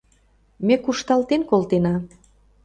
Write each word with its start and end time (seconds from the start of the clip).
Ме 0.67 0.75
кушталтен 0.83 1.41
колтена. 1.49 1.95